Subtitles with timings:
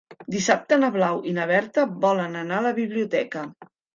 [0.35, 3.47] Dissabte na Blau i na Berta volen anar a la biblioteca.